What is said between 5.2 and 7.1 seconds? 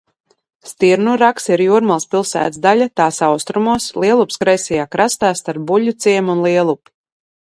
starp Buļļuciemu un Lielupi.